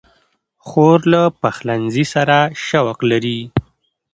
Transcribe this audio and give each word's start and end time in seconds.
خور 0.67 0.99
له 1.13 1.21
پخلنځي 1.41 2.05
سره 2.13 2.37
شوق 2.67 2.97
لري. 3.11 3.39